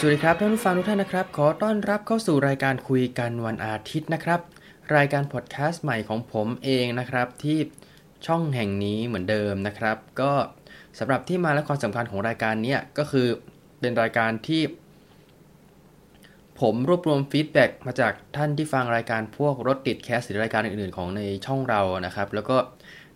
[0.00, 4.40] สวัสดีครับท่านผู้ฟังทุกท่านนะครับ ขอต้อนรับเข้าสู่รายการคุยกันวันอาทิตย์นะครับ
[4.96, 7.58] รายการพอดแคสต์ใหม่ของผมเองนะครับที่
[8.26, 10.32] ช่องแห่งนี้เหมือนเดิมนะครับ ก็
[10.98, 13.28] สำหรับที่มาและความสำคัญของรายการนี้ก็คือ
[13.80, 14.62] เป็นรายการที่
[16.60, 22.56] ผมรวบรวม feedback มาจากท่านที่ฟังรายการพวกรถติดแคสหรือรายการอื่นๆ ของในช่องเรานะครับ แล้วก็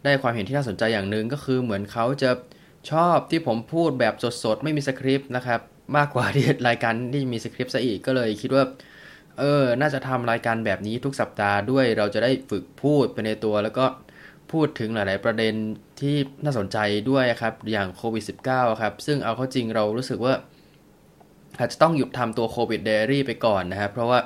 [0.04, 2.30] ได้ความเห็นที่น่าสนใจอย่างหนึ่งก็คือเหมือนเขาจะ
[2.90, 5.60] ชอบที่ผมพูดแบบสดๆ ไม่มีสคริปต์นะครับ
[5.96, 8.64] มากกว่าที่รายการที่มีสคริปต์ซะอีกก็เลยคิดว่า
[9.38, 13.86] เออ น่าจะทำรายการแบบนี้ทุกสัปดาห์ด้วยเราจะได้ฝึกพูดไปในตัว แล้วก็
[14.52, 15.54] พูดถึงหลาย ๆ ประเด็น
[16.00, 16.78] ที่น่าสนใจ
[17.10, 20.34] ด้วยครับ อย่างโควิด -19 ครับ ซึ่งเอาเข้าจริงเรารู้สึกว่า
[21.58, 24.20] อาจจะต้องหยุดทำตัวโควิดเดรี่ไปก่อนนะครับเพราะว่า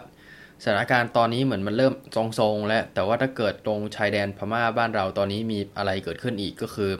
[0.62, 1.94] สถานการณ์ตอนนี้เหมือนมันเริ่ม
[2.38, 6.90] ทรงๆ แล้ว แต่ว่าถ้าเกิดตรงชายแดนพม่าบ้านเราตอนนี้มีอะไรเกิดขึ้นอีกก็คือ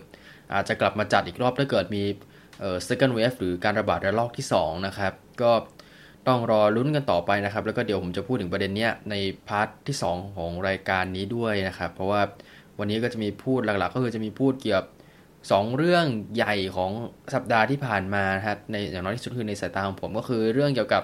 [0.55, 2.05] อาจจะกลับมาจัดอีกรอบถ้าเกิดมี
[2.65, 5.13] อ่อ second wave หรือการระบาดระลอกที่ 2 นะครับ
[5.43, 5.53] ก็
[6.29, 9.15] ต้องรอลุ้นกันต่อไปนะครับ แล้วก็เดี๋ยวผมจะพูดถึงประเด็นเนี้ยใน
[9.49, 12.23] part ที่ 2 ของรายการนี้ด้วยนะครับ เพราะว่า
[12.79, 14.87] วันนี้ก็จะมีพูดหลักๆ ก็คือจะมีพูดเกี่ยวกับ
[15.33, 16.05] 2เรื่อง
[16.35, 16.91] ใหญ่ของ
[17.35, 21.03] สัปดาห์ที่ผ่านมาครับในอย่างน้อยที่สุดคือในสายตาของผมก็คือเรื่องเกี่ยวกับ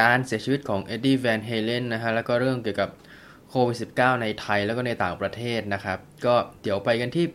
[0.00, 2.90] การเสียชีวิตของเอ็ดดี้แวนเฮเลนนะฮะแล้วก็เรื่องเกี่ยวกับ
[3.50, 7.26] โควิด -19 ในไทยแล้วก็ในต่างประเทศนะครับ ก็เดี๋ยวไปกันที่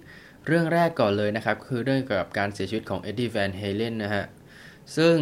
[0.48, 4.26] เรื่องแรกก่อนเลยนะครับ คือเรื่องเกี่ยวกับการเสียชีวิตของเอ็ดดี้แวนเฮเลนนะฮะ
[4.98, 5.16] ซึ่ง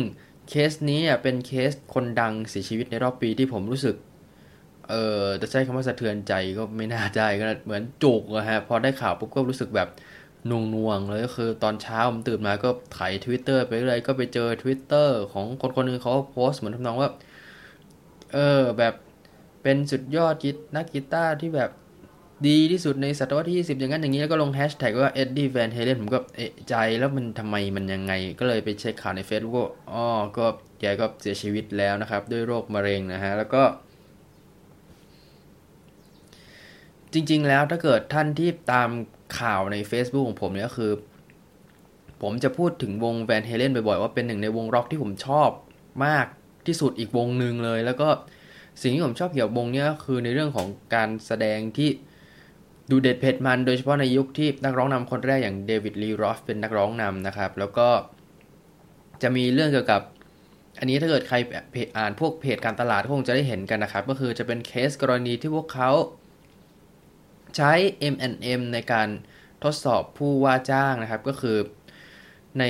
[0.50, 3.96] เคสนี้เป็นเคสคนดังเสียชีวิตในรอบปีที่ผมรู้สึก
[4.90, 9.90] เออจะใช้คำว่าสะเทือนใจก็ไม่น่าได้ก็เหมือนจุกอะฮะ พอได้ข่าวปุ๊บก็รู้สึกแบบ
[10.50, 17.10] นวงนวงเลยก็คือตอนเช้าผมตื่นมาก็ไถทวิตเตอร์ไปเรื่อยก็ไปเจอทวิตเตอร์ของคนคนหนึ่งเขาโพสต์เหมือนทำนองว่า
[18.34, 18.94] เออแบบ
[19.64, 21.70] เป็นสุดยอดกีนักกีตาร์ที่แบบ
[22.50, 30.04] ดีที่สุดในศตวรรษที่ 20 อย่างนั้นอย่างนี้แล้วก็ลงแฮชแท็กว่าเอ็ดดี้แวนเฮเลนผมก็เอะใจแล้วมันทำไมมันยังไง ก็เลยไปเช็คข่าวใน Facebook อ๋อ
[30.38, 30.46] ก็
[30.80, 33.64] แกก็เสียชีวิตแล้วนะครับ ด้วยโรคมะเร็งนะฮะ แล้วก็
[37.14, 38.90] จริง ๆ แล้วถ้าเกิดท่านที่ตาม
[39.40, 40.92] ข่าวใน Facebook ของผมเนี่ยก็คือ
[42.22, 45.50] ผมจะพูดถึงวงแวนเฮเลนบ่อยๆ ว่าเป็นหนึ่งในวงร็อกที่ผมชอบ
[46.06, 46.28] มาก
[46.68, 48.10] ที่สุดอีกวงหนึ่งเลย แล้วก็
[48.82, 51.90] สิ่งที่ผมชอบเกี่ยวกับวงนี้ยคือในเรื่องของการแสดงที่
[52.92, 57.88] ดูเด็ดเผ็ดมันโดยเฉพาะในยุคที่นักร้องนำคนแรกอย่างเดวิดลีรอฟเป็นนักร้องนำนะครับ แล้วก็
[59.22, 60.02] จะมีเรื่องเกี่ยวกับ
[60.80, 61.38] อันนี้ถ้าเกิดใคร
[61.98, 65.92] อ่านพวกเพจการตลาดคงจะได้เห็นกันนะครับ ก็คือจะเป็นเคสกรณีที่พวกเขา
[67.56, 67.72] ใช้
[68.14, 69.08] M&M ในการ
[69.64, 71.58] ทดสอบผู้ว่าจ้างนะครับ ก็คือ
[72.60, 72.64] ใน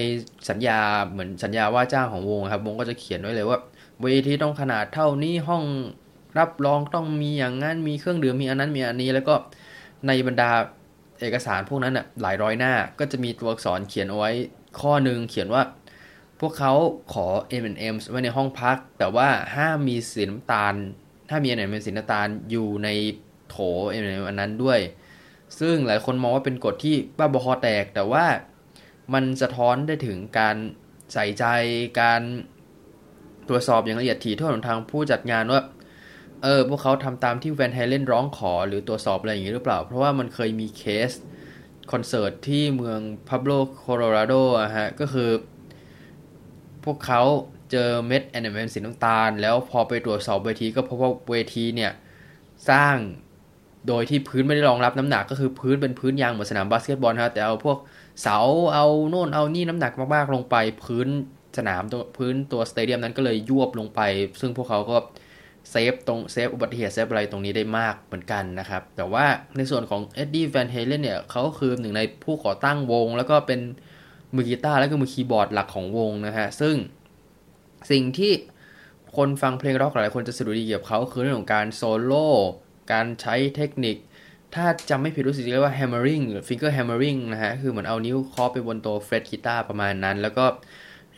[0.50, 3.60] สัญญาเหมือนสัญญาว่าจ้างของวงครับ วงก็จะเขียนไว้เลยว่า
[4.02, 5.64] เวทีต้องขนาดเท่านี้ห้อง
[6.40, 9.36] รับรองต้องมีอย่างนั้นมีเครื่องดื่มมีอันนั้นมีอันนี้แล้วก็
[10.08, 10.52] ในบรรดา
[11.22, 14.32] เอกสารพวกนั้นอะหลายร้อยหน้าก็จะมีตัวอักษรเขียนเอาไว้
[14.80, 15.64] ข้อหนึ่งเขียนว่า
[16.40, 16.74] พวกเขา
[17.14, 17.28] ขอ
[17.62, 20.74] M&M ไว้ในห้องพัก แต่ว่าห้ามมีสีน้ำตาล
[21.30, 22.90] ถ้ามีอันไหนเป็นสีน้ำตาลอยู่ใน
[23.50, 23.56] โถ
[24.02, 24.80] M&M อันนั้นด้วย
[25.60, 28.26] ซึ่งหลายคนมองว่าเป็นกฎที่บ้าบอคอแตก แต่ว่า
[29.14, 30.56] มันสะท้อนได้ถึงการ
[31.14, 31.46] ใส่ใจ
[32.02, 32.22] การ
[33.48, 35.62] ตรวจสอบอย่างละเอียดถี่ถ้วนของทางผู้จัดงานว่า
[36.44, 41.12] เออพวกเขาทำตามที่แวนไฮเลนร้องขอหรือตรวจสอบอะไรอย่างนี้หรือเปล่า เพราะว่ามันเคยมีเคส
[41.92, 45.30] คอนเสิร์ตที่เมืองพูเอโบลโคโลราโดอะฮะ ก็คือ
[46.86, 47.22] พวกเขา
[47.72, 51.92] เจอเม็ดแอนเมนสีน้ำตาล แล้วพอไปตรวจสอบเวทีก็พบว่าเวทีเนี่ย
[52.70, 52.98] สร้าง
[53.88, 57.78] โดยที่พื้นไม่ได้รองรับน้ำหนักก็คือพื้นเป็นพื้นยางเหมือนสนามบาสเกตบอลฮะแต่เอาพวก
[58.22, 58.38] เสา
[58.74, 61.08] เอาโน่นเอานี่น้ำหนักมากๆลงไป พื้น
[61.58, 64.02] สนามตัวพื้นตัว stadium นั้นก็เลยยวบลงไป
[64.40, 64.98] ซึ่งพวกเขาก็
[65.72, 69.26] save ตรง save อุบัติเหตุ save อะไรตรงนี้ได้มากเหมือนกันนะครับ แต่ว่า
[69.58, 73.60] ในส่วนของเอ็ดดี้แวนเฮเลนเนี่ยเขาคือหนึ่งในผู้ก่อตั้งวง แล้วก็เป็น
[74.36, 76.76] มือกีตาร์และก็มือคีย์บอร์ดหลักของวงนะฮะ ซึ่ง
[77.92, 78.32] สิ่งที่
[79.18, 82.28] คนฟังเพลงร็อกหลายคนจะสดุดีเกี่ยวกับเขาคือเรื่องของการโซโล่
[82.92, 83.98] การใช้เทคนิค
[84.56, 90.46] ถ้าจำไม่ผิดรู้สึกเรียกว่า hammering หรือ finger hammering นะฮะ คือเหมือนเอานิ้วเคาะไปบนตัว fret กีตาร์ประมาณนั้น แล้วก็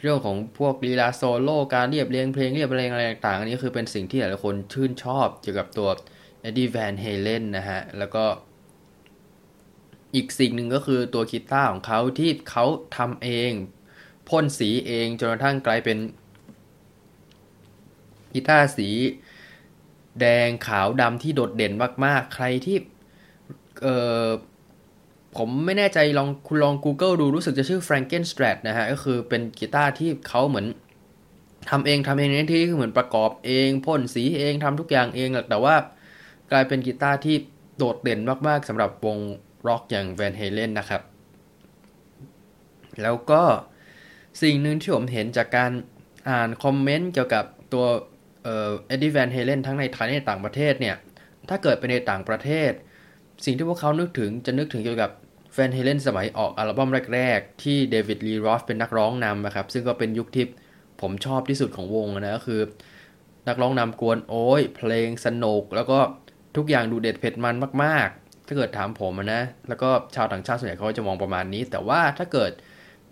[0.02, 5.90] เรื่องของพวกลีลาโซโล่การเรียบเรียงเพลงเรียบเรียงอะไรต่างๆอันนี้คือเป็นสิ่งที่หลายคนชื่นชอบเกี่ยวกับตัว
[6.48, 8.26] Eddie Van Halen นะฮะ แล้วก็
[10.16, 12.66] อีกสิ่งหนึ่งก็คือตัวกีตาร์ของเขาที่เขา
[12.98, 13.52] ทำเอง
[14.30, 15.98] พ่นสีเองจนกระทั่งกลายเป็น
[18.34, 18.90] กีตาร์สี
[20.22, 21.74] แดงขาวดำที่โดดเด่น
[22.06, 22.78] มาก ๆ ใครที่
[23.84, 23.88] เอ
[24.26, 24.28] อ
[25.38, 30.68] ผมไม่แน่ใจลองคุณลอง Google ดูรู้สึกจะชื่อ Frankenstrat นะฮะ ก็คือเป็นกีตาร์ที่เขาเหมือน
[31.70, 35.76] ทำเองทำเองในที่คือเหมือนประกอบเองพ่นสีเองทำทุกอย่างเองแต่ว่า
[36.52, 37.36] กลายเป็นกีตาร์ที่
[37.78, 39.18] โดดเด่นมากๆสำหรับวง
[39.68, 41.02] ร็อกอย่าง Van Halen นะครับ
[43.02, 43.44] แล้วก็
[44.42, 45.72] สิ่งหนึ่งที่ผมเห็นจากการ
[46.30, 47.86] อ่านคอมเมนต์เกี่ยวกับตัว
[48.44, 50.96] เอ็ดดี้แวนเฮเลนทั้งในไทยในต่างประเทศเนี่ย
[51.50, 52.72] ถ้าเกิดไปในต่างประเทศ
[53.46, 55.12] สิ่งที่พวกเขานึกถึงจะนึกถึงเกี่ยวกับ
[55.60, 60.46] แวนเฮเลนสมัยออกอัลบั้มแรก ๆ ที่เดวิดลีรอธเป็นนักร้องนำนะครับ ซึ่งก็เป็นยุคที่
[61.02, 62.62] ผมชอบที่สุดของวงนะก็คือ
[63.48, 66.00] นักร้องนำกวนโอ้ย เพลงสนุก แล้วก็
[66.58, 72.52] ทุกอย่างดูเด็ดเผ็ดมันมากๆ ถ้าเกิดถามผมนะแล้วก็ชาวต่างชาติส่วนใหญ่เขาจะมองประมาณนี้ แต่ว่าถ้าเกิด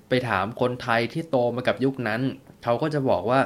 [0.10, 2.22] ไปถามคนไทยที่โตมากับยุคนั้น
[2.64, 3.40] เขาก็จะบอกว่า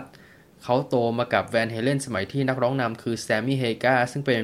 [0.64, 4.44] เขาโตมากับแวนเฮเลนสมัยที่นักร้องนำคือแซมมี่เฮกาซึ่งเป็น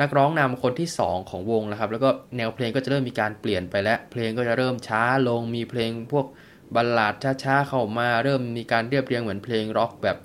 [0.00, 6.26] นักร้องนำคนที่ 2 ของวงนะครับ แล้วก็แนวเพลงก็จะเริ่มมีการเปลี่ยนไปแล้ว เพลงก็จะเริ่มช้าลงมีเพลงพวก
[6.74, 7.14] บัลลาด
[7.44, 10.16] ช้าๆเข้ามาเริ่มมีการเรียบเรียงเหมือนเพลงร็อกแบบ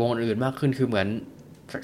[0.00, 1.08] วงอื่นมากขึ้นคือเหมือน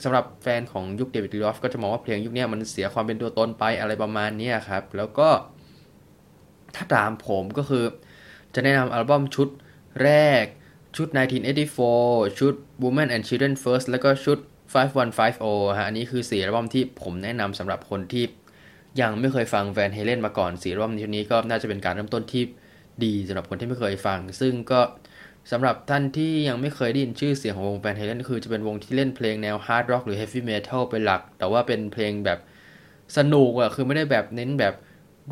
[0.04, 5.28] สำหรับแฟนของยุคเดวิดลีออฟก็จะมองว่าเพลงยุคนี้มันเสียความเป็นตัวตนไปอะไรประมาณนี้ครับ แล้วก็
[6.74, 7.84] ถ้าตามผมก็คือ
[8.54, 9.48] จะแนะนำอัลบั้มชุด
[10.02, 10.10] แร
[10.42, 10.44] ก
[10.96, 11.08] ชุด
[11.72, 14.38] 1984 ชุด Women and Children First แล้วก็ชุด
[14.74, 18.24] 5150ฮะอันนี้คือสีอัลบั้มที่ผมแนะนำสำหรับคนที่
[19.00, 22.42] ยังไม่เคยฟังแวนเฮเลนมาก่อนสีอัลบั้มนี้ก็น่าจะเป็นการเริ่มต้นที่
[23.04, 24.80] ดีสำหรับคนที่ไม่เคยฟัง ซึ่งก็
[25.52, 32.38] สำหรับท่านที่ยังไม่เคยได้ยินชื่อเสียงของวงแวนเฮเลนคือจะเป็นวงที่เล่นเพลงแนวฮาร์ดร็อกหรือเฮฟวี่เมทัลเป็นหลัก แต่ว่าเป็นเพลงแบบ
[33.16, 34.74] สนุกอะคือไม่ได้แบบเน้นแบบ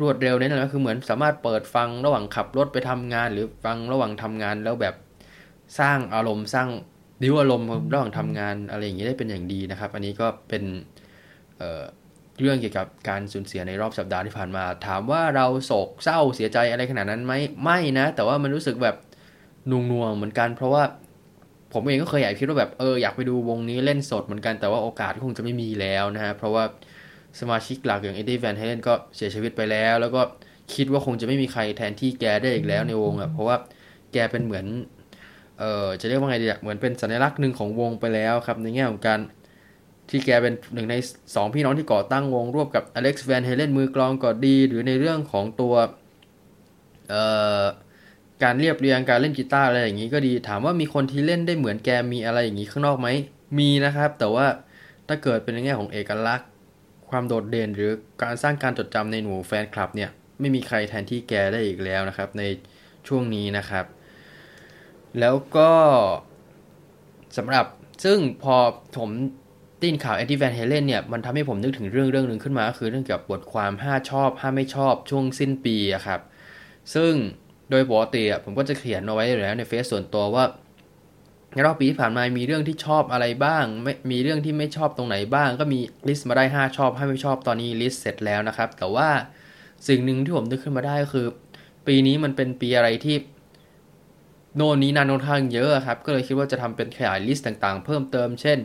[0.01, 4.95] รวดเร็วเน้นอะไรคือเหมือนสามารถเปิดฟังระหว่างขับรถไปทำงาน หรือฟังระหว่างทำงานแล้วแบบ
[5.79, 6.69] สร้างอารมณ์สร้าง
[7.21, 11.61] ดิวอารมณ์ระหว่างทำงานอะไรอย่างนี้ได้เป็นอย่างดีนะครับ อันนี้ก็เป็น
[12.39, 17.33] เรื่องเกี่ยวกับการสูญเสียในรอบสัปดาห์ที่ผ่านมา ถามว่าเราโศกเศร้าเสียใจอะไรขนาดนั้นไหม
[17.63, 18.95] ไม่นะ แต่ว่ามันรู้สึกแบบ
[19.71, 20.83] นุ่งนวงเหมือนกัน เพราะว่า
[21.73, 26.63] ผมเองก็เคยอยากคิดว่าแบบเอออยากไปดูวงนี้เล่นสดเหมือนกันแต่ว่าโอกาสคงจะไม่มีแล้วนะฮะเพราะว่า
[27.39, 30.21] สมาชิกหลักอย่างเอ็ดดี้แวนเฮเลนก็เสียชีวิตไปแล้ว แล้วก็
[30.73, 33.55] คิดว่าคงจะไม่มีใครแทนที่แกได้อีกแล้วในวงอะเพราะว่า
[34.13, 34.65] แกเป็นเหมือน
[35.59, 39.19] เอ่อจะเรียกว่าไงดีเหมือนเป็นสัญลักษณ์หนึ่งของวงไปแล้วครับ ในแง่ของการ
[40.09, 40.95] ที่แกเป็นหนึ่งใน
[41.35, 45.73] สองพี่น้องที่ก่อตั้งวงร่วมกับอเล็กซ์แวนเฮเลนมือกลองก็ดี หรือในเรื่องของตัว
[47.09, 47.23] เอ่
[47.61, 47.63] อ
[48.43, 53.07] การเรียบเรียงการเล่นกีตาร์อะไรอย่างนี้ก็ดี ถามว่ามีคนที่เล่นได้เหมือนแกมีอะไรอย่างนี้ข้างนอกไหม
[53.59, 54.45] มีนะครับ แต่ว่า
[55.07, 56.49] ถ้าเกิดเป็นในแง่ของเอกลักษณ์
[57.09, 57.91] ความโดดเด่นหรือ
[58.23, 60.09] การสร้างการจดจำในหมู่แฟนคลับเนี่ย
[60.39, 62.43] ไม่มีใครแทนที่แกได้อีกแล้วนะครับ ใน
[63.07, 63.85] ช่วงนี้นะครับ
[65.19, 65.71] แล้วก็
[67.37, 67.65] สำหรับ
[68.03, 68.55] ซึ่งพอ
[68.97, 69.09] ผม
[69.81, 76.19] ตีนข่าวแอนตี้แวนเฮเลนเนี่ย มันทำให้ผมนึกถึงเรื่องเรื่องหนึ่งขึ้นมา ก็คือเรื่องเกี่ยวกับบทความ 5 ชอบ 5 ไม่ชอบ ช่วงสิ้นปีอะครับ
[76.95, 77.13] ซึ่ง
[77.69, 80.45] โดยปกติผมก็จะเขียนเอาไว้อยู่แล้วในเฟซส่วนตัวว่า
[81.53, 89.09] ในรอบปีที่ผ่านมามีเรื่องที่ชอบอะไรบ้างไม่มีเรื่องที่ไม่ชอบตรงไหนบ้าง ก็มีลิสต์มาได้ 5 ชอบ5ไม่ชอบตอนนี้ลิสต์เสร็จแล้วนะครับ แต่ว่า
[89.87, 91.27] สิ่งหนึ่งที่ผมนึกขึ้นมาได้ก็คือ
[91.87, 93.15] ปีนี้มันเป็นปีอะไรที่
[94.55, 98.59] โน่นนี่นั่นค่อนข้างเยอะครับ ก็เลยคิดว่าจะทำเป็นขยายลิสต์ต่างๆ เพิ่มเติม เช่น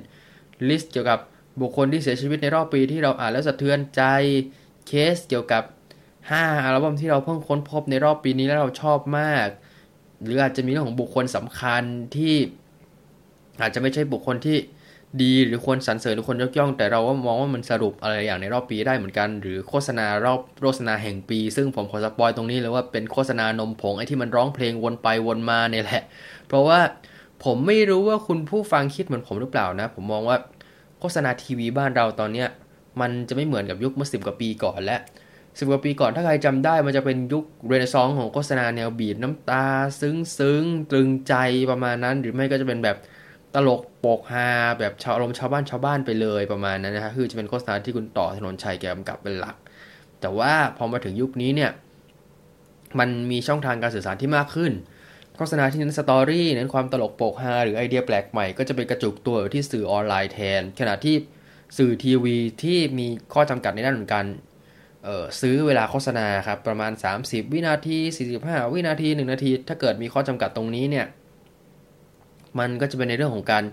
[0.69, 1.19] ลิสต์เกี่ยวกับ
[1.61, 4.03] บุคคลที่เสียชีวิตในรอบปีที่เราอ่านแล้วสะเทือนใจ
[4.87, 5.63] เคสเกี่ยวกับ
[6.15, 9.49] 5 อัลบั้มที่เราเพิ่งค้นพบในรอบปีนี้แล้วเราชอบมาก
[10.23, 11.83] หรืออาจจะมีเรื่องของบุคคลสำคัญ
[12.17, 12.35] ที่
[13.61, 14.59] อาจจะไม่ใช่บุคคลที่
[15.23, 26.03] ดีหรือควรสรรเสริญหรือควรยกย่อง แต่เราก็มองว่ามันสรุปอะไรอย่างในรอบปีได้เหมือนกัน หรือโฆษณารอบโฆษณาแห่งปี ซึ่งผมขอสปอยตรงนี้เลยว่าเป็นโฆษณานมผงไอ้ที่มันร้องเพลงวนไปวนมาเนี่ยแหละ
[26.49, 26.81] เพราะว่า
[27.45, 30.37] ผมไม่รู้ว่าคุณผู้ฟังคิดเหมือนผมหรือเปล่านะ ผมมองว่า
[31.01, 32.49] โฆษณาทีวีบ้านเราตอนเนี้ย
[33.01, 34.99] มันจะไม่เหมือนกับยุคเมื่อสิบกว่าปีก่อนและ
[35.59, 39.65] สิบกว่าปีก่อนถ้าใครจำได้มันจะเป็นยุคเรเนซองของโฆษณาแนวบีดน้ำตา
[40.01, 41.35] ซึ้งซึ้งตรึงใจ
[41.71, 42.97] ประมาณนั้น หรือไม่ก็จะเป็นแบบ
[43.55, 49.57] ตลกโปกฮาแบบชาวอารมณ์ชาวบ้านชาวบ้านไปเลยประมาณนั้นนะฮะคือจะเป็นโฆษณาที่คุณต่อถนนชัยแกกำกับเป็นหลัก
[50.21, 51.71] แต่ว่าพอมาถึงยุคนี้เนี่ย
[52.99, 54.73] มันมีช่องทางการสื่อสารที่มากขึ้น
[55.37, 61.17] โฆษณาที่เน้นสตอรี่เน้นความตลกโปกฮาหรือไอเดียแปลกใหม่ก็จะไปกระจุกตัวที่สื่อออนไลน์แทน ขณะที่
[61.79, 64.25] สื่อทีวีที่มีข้อจำกัดในด้านเหมือนกัน
[65.41, 66.93] ซื้อเวลาโฆษณาครับประมาณ
[67.23, 67.99] 30 วินาที
[68.37, 71.07] 45 วินาที 1 นาที ถ้าเกิดมีข้อจำกัดตรงนี้เนี่ย
[72.59, 73.65] มันก็จะเป็นในเรื่องของการ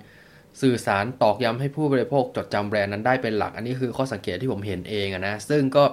[0.62, 5.84] สื่อสารตอกย้ำให้ผู้บริโภคจดจำแบรนด์นั้นได้เป็นหลัก อันนี้คือข้อสังเกตที่ผมเห็นเองนะ ซึ่งก็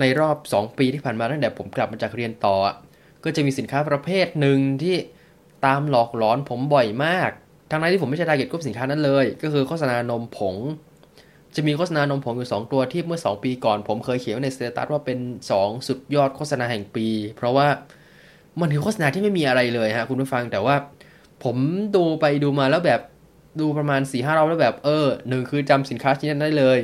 [0.00, 2.56] ในรอบ 2 ปีที่ผ่านมาตั้งแต่ผมกลับมาจากเรียนต่อ
[3.24, 4.96] ก็จะมีสินค้าประเภทหนึ่งที่
[5.66, 7.30] ตามหลอกหลอนผมบ่อยมาก
[7.70, 10.56] ทั้งนั้นที่ผมไม่ใช่ target กลุ่มสินค้านั้นเลย ก็คือโฆษณานมผง
[11.56, 15.18] จะมีโฆษณานมผงอยู่ 2 ตัวที่เมื่อ 2 ปีก่อน ผมเคยเขียนใน status ว่าเป็น
[15.52, 17.68] 2 สุดยอดโฆษณาแห่งปี เพราะว่า
[18.60, 20.74] มันคือโฆษณาที่ไม่มีอะไรเลยฮะคุณผู้ฟังแต่ว่า
[21.44, 21.56] ผม
[21.96, 23.00] ดูไปดูมาแล้วแบบ
[23.60, 26.78] ดูประมาณสี่ห้ารอบแล้วแบบ เออหนึ่งคือจำสินค้าชิ้นนั้นได้เลย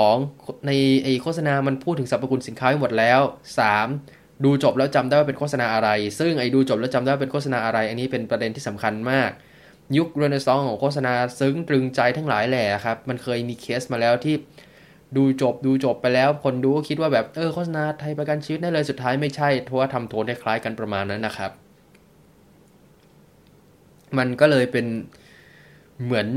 [0.00, 0.66] 2.
[0.66, 0.70] ใน
[1.04, 3.20] ไอ้โฆษณามันพูดถึงสรรพคุณสินค้าหมดแล้ว
[3.82, 4.44] 3.
[4.44, 5.88] ดูจบแล้วจำได้ว่าเป็นโฆษณาอะไร
[6.18, 9.30] ซึ่งไอดูจบแล้วจำได้ว่าเป็นโฆษณาอะไร อันนี้เป็นประเด็นที่สำคัญมาก
[9.96, 14.34] ยุคเรเนซองของโฆษณาซึ้งตรึงใจทั้งหลายแหละครับ มันเคยมีเคสมาแล้วที่
[15.16, 21.50] ดูจบดูจบไปแล้วคนดูก็คิดว่าแบบเออโฆษณาไทยประกันชีวิตได้เลยสุดท้ายไม่ใช่เพราะว่าทำโทนคล้ายกันประมาณนั้นนะครับ
[24.18, 24.86] มันก็เลยเป็น
[26.04, 26.28] เหมือน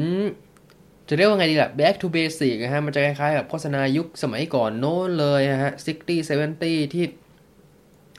[1.08, 7.06] จะเรียกว่าไงดีล่ะ back to basic นะฮะ มันจะคล้ายๆกับโฆษณายุคสมัยก่อนโน้นเลยนะฮะ60 70ที่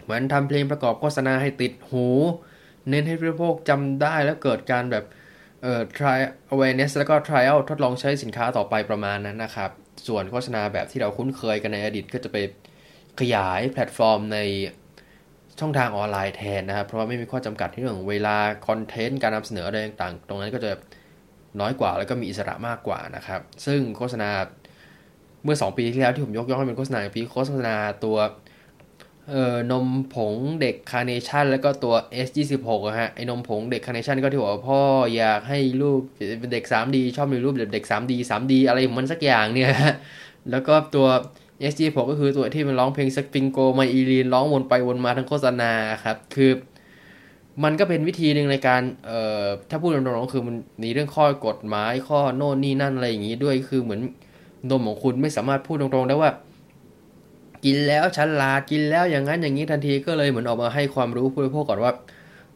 [0.03, 2.07] เหมือนทำเพลงประกอบโฆษณาให้ติดหู
[2.89, 5.05] เน้นให้ผู้บริโภคจำได้แล้วเกิดการแบบ
[5.63, 6.19] เอ่อ try
[6.53, 9.71] awareness แล้วก็ trial ทดลองใช้สินค้าต่อไปประมาณนั้นนะครับ
[10.07, 12.37] ส่วนโฆษณาแบบที่เราคุ้นเคยกันในอดีตก็จะไป
[13.21, 14.39] ขยายแพลตฟอร์มใน
[15.61, 18.37] ช่องทางออนไลน์แทนนะครับ เพราะว่าไม่มีข้อจำกัดที่เรื่องเวลา
[18.67, 20.71] คอนเทนต์การนำเสนออะไรต่างๆ ตรงนั้นก็จะ
[21.61, 24.29] น้อยกว่าแล้วก็มีอิสระมากกว่านะครับ ซึ่งโฆษณา
[25.45, 28.19] เมื่อ 2 ปีที่แล้วที่ผมยกย่องให้เป็นโฆษณาปีโฆษณาตัว
[29.29, 31.95] เอ่อนมผงเด็กคาร์เนชั่นแล้วก็ตัว
[32.27, 34.81] S26 อะฮะไอ้นมผงเด็กคาร์เนชั่นก็ที่บอกว่าพ่อ
[35.17, 36.01] อยากให้รูป
[36.41, 39.71] เป็นเด็ก 3D ชอบมีรูปเด็ก 3D 3D อะไรของมันสักอย่างเนี่ย
[40.51, 41.09] แล้วก็ตัว
[41.69, 45.73] S26 ก็คือตัวที่มันร้องเพลง sphingomyelin ร้องวนไปวนมาทั้งโฆษณา
[46.05, 46.53] ครับ คือ
[47.65, 54.01] มันก็เป็นวิธีหนึ่งในการเอ่อถ้าพูดตรงๆคือมันมีเรื่องข้อกฎหมายข้อโน่นนี่นั่นอะไรอย่างนี้ด้วยคือเหมือน
[54.71, 56.31] นมของคุณไม่สามารถพูดตรงๆได้ว่า
[57.65, 61.93] กินแล้วฉลาดกินแล้วอย่างนั้นอย่างนี้ทันทีก็เลยเหมือนออกมาให้ความรู้ผู้บริโภคก่อนว่า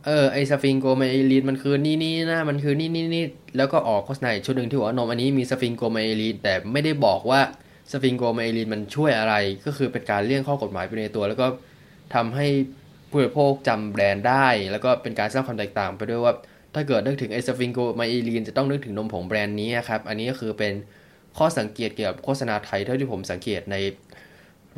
[0.06, 3.24] เออไอ้ sphingomyelin มันคือนี่นี่นะมันคือนี่นี่นี่
[3.56, 7.40] แล้วก็ออกโฆษณาชุดหนึ่งที่บอกว่านมอันนี้มี sphingomyelin แต่ไม่ได้บอกว่า
[7.90, 9.34] sphingomyelin มันช่วยอะไร
[9.66, 11.46] ก็คือเป็นการเลี่ยงข้อกฎหมายไปในตัว แล้วก็
[12.14, 12.46] ทำให้
[13.10, 16.34] ผู้บริโภคจำแบรนด์ได้ แล้วก็เป็นการสร้างความแตกต่างไปด้วยว่า
[16.74, 20.72] ถ้าเกิดนึกถึงไอ้ sphingomyelin จะต้องนึกถึงนมผงแบรนด์นี้ครับ อันนี้ก็คือเป็น
[21.38, 23.76] ข้อสังเกตเกี่ยวกับโฆษณาไทยเท่าที่ผมสังเกตใน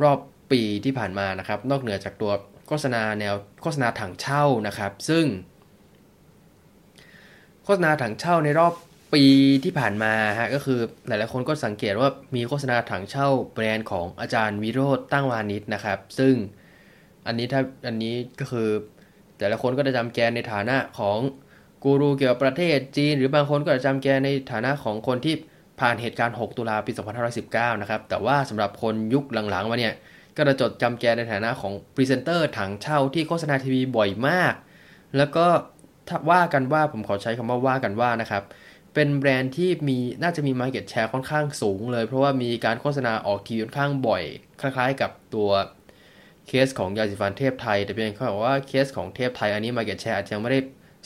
[0.02, 0.18] รอบ
[0.52, 2.32] ปีที่ผ่านมานะครับ นอกเหนือจากตัว
[2.68, 5.24] โฆษณาแนวโฆษณาถั่งเช่านะครับ ซึ่ง
[7.64, 8.72] โฆษณาถั่งเช่าในรอบ
[9.14, 9.24] ปี
[9.64, 16.34] ที่ผ่านมาฮะก็คือหลายๆคนก็สังเกตว่ามีโฆษณาถั่งเช่าแบรนด์ของอาจารย์วิโรจน์ตั้งวาณิชย์นะครับ ซึ่ง
[17.26, 18.68] อันนี้ถ้าอันนี้ก็คือ
[19.38, 21.18] แต่ละคนก็จะจำแกในฐานะของ
[21.84, 25.34] กูรูเกี่ยวกับประเทศจีน หรือบางคนก็จะจำแกในฐานะของคนที่
[25.80, 26.92] ผ่านเหตุการณ์ 6 ตุลาปี
[27.36, 29.94] 2519 นะครับ แต่ว่าสำหรับคนยุคหลังๆมาเนี่ย
[30.36, 34.54] ก็จะจดจำแกในฐานะของพรีเซนเตอร์ถั่งเช่าที่โฆษณาทีวีบ่อยมาก
[35.16, 35.46] แล้วก็
[36.30, 38.42] ว่ากันว่าผมขอใช้คำว่าว่ากันว่านะครับ
[38.98, 44.22] เป็นแบรนด์ที่มีน่าจะมี Market Share ค่อนข้างสูงเลย เพราะว่ามีการโฆษณาออกทีวีค่อนข้างบ่อย
[44.60, 45.50] คล้ายๆกับตัว
[46.46, 50.60] เคสของยาสีฟันเทพไทย แต่เพียงแค่ว่าเคสของเทพไทยอันนี้ Market Share อาจจะยังไม่ได้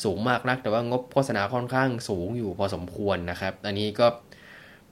[0.05, 4.07] สูงมากนัก แต่ว่างบโฆษณาค่อนข้างสูงอยู่พอสมควรนะครับ อันนี้ก็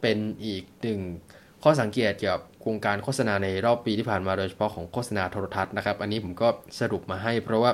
[0.01, 1.01] เป็นอีกหนึ่ง
[1.63, 6.49] ข้อสังเกตเกี่ยวกับโครงการโฆษณาในรอบปีที่ผ่านมาโดยเฉพาะของโฆษณาโทรทัศน์นะครับ อันนี้ผมก็
[6.81, 7.73] สรุปมาให้ เพราะว่า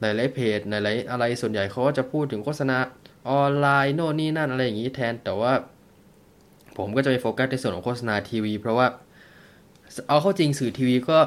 [0.00, 2.76] ในหลายเพจในหลายอะไรส่วนใหญ่เขาก็จะพูดถึงโฆษณา
[3.30, 5.52] ออนไลน์โน่นนี่นั่นอะไรอย่างนี้แทน แต่ว่า
[6.76, 8.86] ผมก็จะไปโฟกัสในส่วนของโฆษณาทีวี เพราะว่า
[10.08, 11.18] เอาเข้าจริงสื่อทีวีก็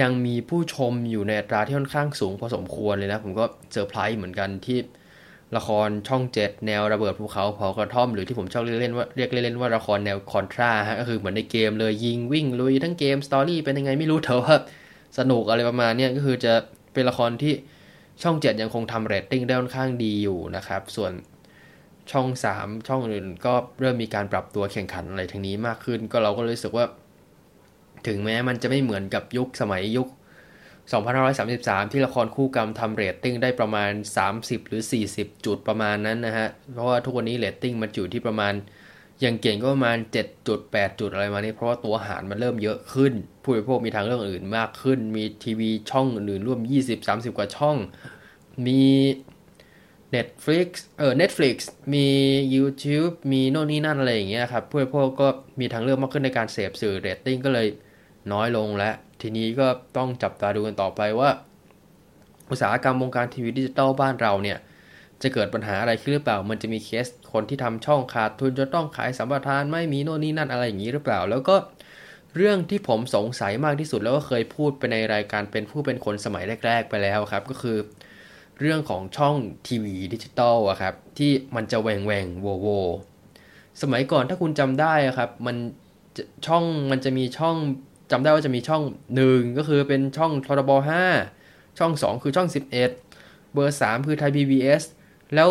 [0.00, 4.78] ยังมีผู้ชมอยู่ในอัตราที่ค่อนข้างสูงพอสมควรเลยนะ ผมก็เซอร์ไพรส์เหมือนกันที่
[5.56, 14.56] ละครช่องเจ็ดแนวระเบิดภูเขาเผากระท่อมหรือที่ผมชอบเรียกเล่นว่าเรียกเล่นว่าละครแนวคอนทราฮะก็คือเหมือนในเกมเลยยิงวิ่งลุยทั้งเกม story เป็นยังไงไม่รู้เถอะว่า
[15.18, 16.52] สนุกอะไรประมาณนี้ก็คือจะ
[16.92, 17.54] เป็นละครที่
[18.22, 21.12] ช่องเจ็ดยังคงทำเรตติ้งได้ค่อนข้างดีอยู่นะครับ ส่วน
[22.10, 26.86] ช่อง 3 ช่องอื่นก็เริ่มมีการปรับตัวแข่งขันอะไรทางนี้มากขึ้น ก็เราก็รู้สึกว่า
[28.06, 30.08] ถึงแม้มันจะไม่เหมือนกับยุคสมัยยุค
[31.20, 33.90] 2533 ที่ละครคู่กรรมทำเรตติ้งได้ประมาณ
[34.30, 34.82] 30 หรือ
[35.14, 38.54] 40 จุดประมาณนั้นนะฮะ เพราะว่าทุกวันนี้เรตติ้งมันอยู่ที่ประมาณ
[39.20, 46.60] อย่างเก่งก็ประมาณ7จุด8จุดอะไรมานี้เพราะว่าตัวหารมันเริ่มเยอะขึ้น ผู้บริโภคมีทางเลือกอื่นมากขึ้น มีทีวีช่องอื่นร่วม
[46.98, 47.76] 20-30 กว่าช่อง
[48.66, 48.82] มี
[50.14, 50.68] Netflix
[50.98, 51.56] เออ Netflix
[51.94, 52.06] มี
[52.54, 55.28] YouTube มีโน่นนี่นั่นอะไรอย่างเงี้ยครับ ผู้บริโภคก็
[55.60, 57.66] มีทางเลือกมากขึ้นในการเสพสื่อเรตติ้งก็เลย
[58.32, 61.30] น้อยลงแล้วทีนี้ก็ต้องจับตาดูกันต่อไปว่า
[62.50, 64.58] อุตสาหกรรมวงการทีวีดิจิตอลบ้านเราเนี่ย
[65.22, 71.56] จะเกิดปัญหาอะไรขึ้นหรือเปล่า มันจะมีเคสคนที่ทำช่องขาดทุนจะต้องขายสัมปทานไม่มีโน่นนี่นั่นอะไรอย่างนี้หรือเปล่า แล้วก็
[72.36, 77.76] เรื่องที่ผมสงสัยมากที่สุดแล้วก็เคยพูดไปในรายการเป็นผู้เป็นคนสมัยแรก ๆ ไปแล้วครับ ก็คือ
[78.60, 79.34] เรื่องของช่อง
[79.66, 82.68] ทีวีดิจิตอลอะครับ ที่มันจะแหว่งแหว่งโหว่โหว่
[83.82, 85.56] สมัยก่อนถ้าคุณจำได้ครับ มัน
[86.46, 87.56] ช่องมันจะมีช่อง
[88.10, 88.82] จำได้ว่าจะมีช่อง
[89.20, 90.70] 1 ก็คือเป็นช่องททบ
[91.24, 94.82] 5ช่อง 2 คือช่อง 11 เบอร์ 3 คือไทย PBS
[95.34, 95.50] แล้ว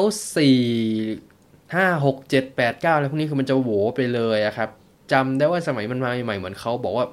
[0.82, 4.70] 4 5 6 7 8 9แล้วพวกนี้คือมันจะโหว่ไปเลยอะครับ
[5.12, 7.05] จำได้ว่าสมัยมันมาใหม่เหมือนเขาบอกว่า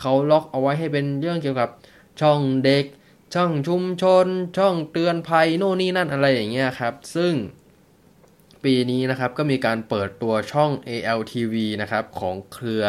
[0.00, 1.70] เขาล็อกเอาไว้ให้เป็นเรื่องเกี่ยวกับ
[2.20, 2.84] ช่องเด็ก
[3.34, 4.26] ช่องชุมชน
[4.58, 7.32] ช่องเตือนภัยโน่นนี่นั่นอะไรอย่างเงี้ยครับ ซึ่ง
[8.64, 12.84] ปีนี้นะครับก็มีการเปิดตัวช่อง ALTV นะครับของเครือ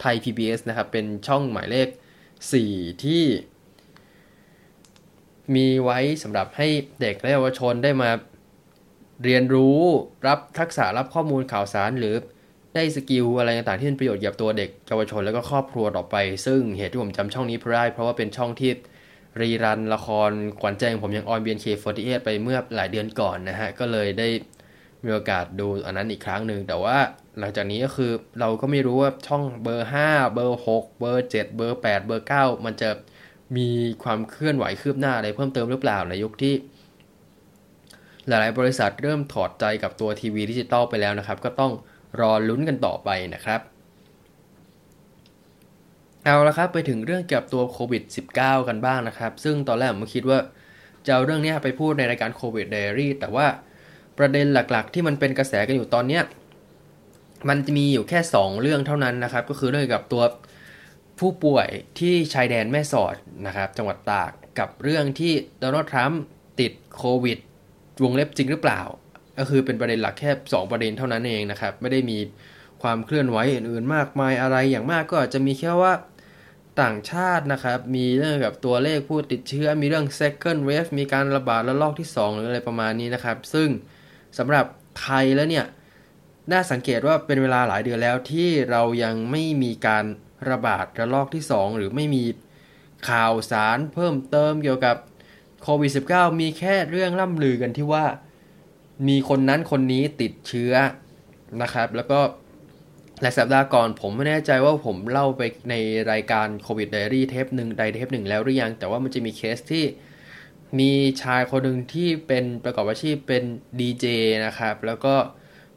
[0.00, 1.88] ไทย PBS นะครับเป็นช่องหมายเลข
[2.46, 3.24] 4 ที่
[5.54, 6.68] มีไว้สำหรับให้
[7.00, 8.10] เด็กและเยาวชนได้มา
[9.24, 9.78] เรียนรู้
[10.26, 12.14] รับทักษะรับข้อมูลข่าวสารหรือ
[12.74, 18.72] ได้สกิลอะไรต่างๆที่เป็นประโยชน์กับตัวเด็กเยาวชนแล้วก็ครอบครัวต่อไป ซึ่งเหตุที่ผมจำช่องนี้เพราะได้เพราะว่าเป็นช่องที่
[19.40, 20.30] รีรันละคร
[20.60, 24.28] ขวัญใจของผมยังออนเบียนเคฟอร์ตี้ไปเมื่อหลายเดือนก่อนนะฮะ ก็เลยได้
[25.04, 26.96] มีโอกาสดูอันนั้นอีกครั้งหนึ่งแต่ว่า
[27.38, 32.90] หลังจากนี้ก็คือเราก็ไม่รู้ว่าช่องเบอร์ 5 เบอร์ 6 เบอร์ 7 เบอร์ 8 เบอร์ 9 มันจะ
[33.56, 33.68] มี
[34.02, 36.54] ความเคลื่อนไหวคืบหน้าอะไรเพิ่มเติมหรือเปล่าในยุคที่
[38.28, 41.72] หลายๆ บริษัทเริ่มถอดใจกับตัวทีวีดิจิตอลไปแล้วนะครับ ก็ต้อง
[42.20, 43.60] รอลุ้นกันต่อไปนะครับ
[46.24, 48.02] เอาละครับไปถึงเรื่องเกี่ยวกับตัวโควิด
[48.36, 50.38] -19 กันบ้างนะครับ ซึ่งตอนแรกผมคิดว่า
[51.06, 53.46] จะเอาเรื่องนี้ไปพูดในรายการโควิดไดอารี่แต่ว่า
[54.18, 56.20] ประเด็นหลักๆ ที่มันเป็นกระแสกันอยู่ตอนนี้
[57.48, 60.22] มันจะมีอยู่แค่ 2 เรื่องเท่านั้นนะครับ ก็คือเรื่องกับตัว
[61.18, 61.68] ผู้ป่วย
[61.98, 63.16] ที่ชายแดนแม่สอด
[63.46, 66.22] นะครับ จังหวัดตากกับเรื่องที่โดนัลด์ทรัมป์
[66.60, 67.38] ติดโควิด
[68.04, 68.80] วงเล็บจริงหรือเปล่า
[69.38, 72.18] ก็คือเป็นประเด็นหลักแค่ 2 ประเด็นเท่านั้นเองนะครับ ไม่ได้มี
[72.82, 75.92] ความเคลื่อนไหวอื่นๆมากมายอะไรอย่างมากก็อาจะมีแค่ว่า
[76.82, 83.68] ต่างชาตินะครับ มีเรื่องกับตัวเลขผู้ติดเชื้อ มีเรื่อง second wave มีการระบาดระลอกที่ 2 หรืออะไรประมาณนี้นะครับ ซึ่ง
[84.38, 84.66] สำหรับ
[85.00, 85.66] ไทยแล้วเนี่ย
[86.52, 90.04] น่าสังเกตว่าเป็นเวลาหลายเดือนแล้วที่เรายังไม่มีการ
[90.50, 92.24] ระบาดระลอกที่ 2 หรือไม่มี
[93.08, 94.96] ข่าวสารเพิ่มเติมเกี่ยวกับ
[95.62, 98.04] โควิด -19 มีแค่เรื่องล่ำลือกันที่ว่า
[99.08, 100.72] มีคนนั้นคนนี้ติดเชื้อ
[101.62, 102.20] นะครับ แล้วก็
[103.22, 105.74] หลายสัปดาห์ก่อนผมไม่แน่ใจว่าผมเล่าไปใน
[106.12, 109.84] รายการโควิดไดอรี่เทปหนึ่งไดเทปหนึ่งแล้วหรือยัง แต่ว่ามันจะมีเคสที่
[110.78, 110.90] มี
[111.22, 113.42] ชายคนหนึ่งที่เป็นประกอบอาชีพเป็น
[113.80, 114.06] ดีเจ
[114.46, 115.14] นะครับ แล้วก็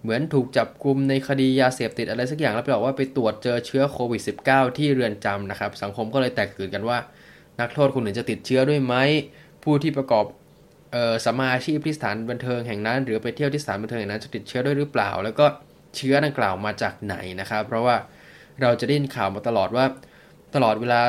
[0.02, 6.98] เหมือนถูกจับกลุมในคดียาเสพติดอะไรสักอย่าง แล้วบอกว่าไปตรวจเจอเชื้อโควิด -19 ที่เรือนจำนะครับ สังคมก็เลยแตกตื่นกันว่า
[7.60, 8.96] นักโทษคนอื่นจะติดเชื้อด้วยไหม
[9.64, 10.26] ผู้ที่ประกอบ
[10.96, 15.46] ออสมาอาชีพที่สถานบันเทิงแห่งนั้น หรือไปเที่ยวที่สถานบันเทิงแห่งนั้นจะติดเชื้อด้วยหรือเปล่า แล้วก็
[15.96, 17.96] เชื้อดังกล่าวมาจากไหนนะครับ เพราะว่า
[18.62, 19.86] เราจะได้ยินข่าวมาตลอดว่า
[20.56, 21.02] ตลอดเวลา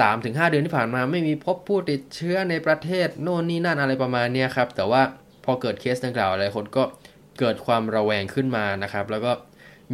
[0.00, 5.02] 3-5 เดือนที่ผ่านมาไม่มีพบผู้ติดเชื้อในประเทศโน่นนี่นั่นอะไรประมาณนี้ครับแต่ว่า
[5.44, 6.82] พอเกิดเคสดังกล่าวอะไรคนก็
[7.38, 9.32] เกิดความระแวงขึ้นมานะครับ แล้วก็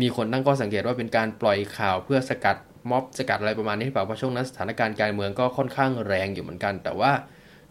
[0.00, 2.56] มีคนตั้งข้อสังเกตว่าเป็นการปล่อยข่าวเพื่อสกัด
[2.90, 7.12] ม็อบสกัดอะไรประมาณนี้หรือเปล่าเพราะช่วงนั้นสถานการณ์การเมืองก็ค่อนข้างแรงอยู่เหมือนกัน แต่ว่า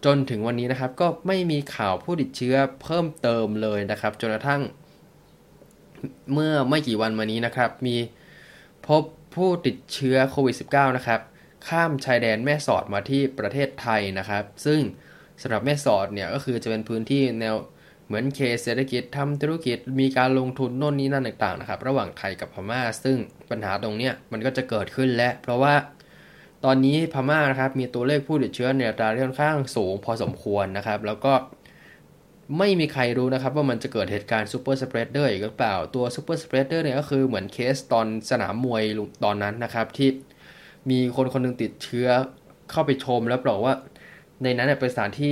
[0.05, 4.61] จนถึงวันนี้นะครับก็ไม่มีข่าวผู้ติดเชื้อเพิ่มเติมเลยนะครับจนกระทั่ง
[6.33, 7.97] เมื่อไม่กี่วันมานี้นะครับ มี
[8.87, 9.03] พบ
[9.35, 11.19] ผู้ติดเชื้อโควิด -19 นะครับ
[11.67, 14.79] ข้ามชายแดนแม่สอดมาที่ประเทศไทยนะครับ ซึ่ง
[15.41, 17.55] สำหรับแม่สอดเนี่ยก็คือจะเป็นพื้นที่แนว
[18.05, 23.17] เหมือนเคเศรษฐกิจทำธุรกิจมีการลงทุนโน่นนี่นั่นต่างๆนะครับ ระหว่างไทยกับพม่า ซึ่ง
[23.49, 25.73] ปัญหาตรงเนี้ยมันก็จะเกิดขึ้นแหละ เพราะว่า
[26.65, 31.33] ตอนนี้พม่านะครับมีตัวเลขผู้ติดเชื้อในอัตราที่ค่อนข้างสูงพอสมควรนะครับ แล้วก็
[32.57, 38.83] ไม่มีใครรู้นะครับว่ามันจะเกิดเหตุการณ์ super spreader อีกหรือเปล่า ตัว super spreader เนี่ยก็คือเหมือนเคสตอนสนามมวย
[39.25, 40.09] ตอนนั้นนะครับ ที่
[40.89, 42.07] มีคนคนนึงติดเชื้อ
[42.71, 43.73] เข้าไปชมแล้วบอกว่า
[44.43, 45.31] ในนั้นเป็นสถานที่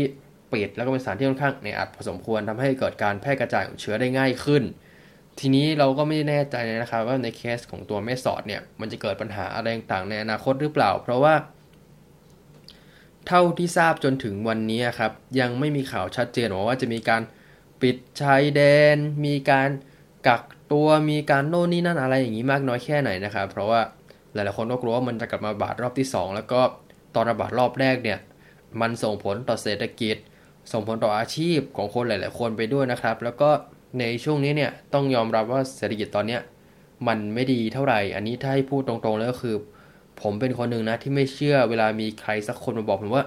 [0.54, 4.63] ปิดแล้วก็เป็นสถานที่ค่อนข้างในอัดพอสมควรทำให้เกิดการแพร่กระจายของเชื้อได้ง่ายขึ้น
[5.39, 11.36] ทีนี้เราก็ไม่แน่ใจนะครับว่าในเคสของตัวแม่สอดเนี่ย มันจะเกิดปัญหาอะไรต่างในอนาคตหรือเปล่า เพราะว่า
[13.28, 17.21] เท่าที่ทราบจนถึงวันนี้ครับ ยังไม่มีข่าวชัดเจนว่าจะมีการ
[17.82, 18.62] ปิดชายแด
[18.95, 19.69] น มีการ
[20.28, 23.82] กักตัวมีการโน่นนี่นั่นอะไรอย่างนี้มากน้อยแค่ไหนนะครับ เพราะว่า
[24.34, 26.62] หลายๆคนก็กลัวว่ามันจะกลับมาบาดรอบที่ 2 แล้วก็
[27.15, 28.19] ตอนระบาดรอบแรกเนี่ย
[28.82, 30.15] มันส่งผลต่อเศรษฐกิจ
[30.71, 33.49] ส่งผลต่ออาชีพของคนหลาย ๆ คนไปด้วยนะครับ แล้วก็
[33.99, 36.41] ในช่วงนี้เนี่ยต้องยอมรับว่าเศรษฐกิจตอนเนี้ย
[37.08, 39.56] มันไม่ดีเท่าไหร่ อันนี้ถ้าให้พูดตรงๆแล้วก็คือ
[40.21, 43.25] ผมเป็นคนหนึ่งนะที่ไม่เชื่อเวลามีใครสักคนมาบอกผมว่า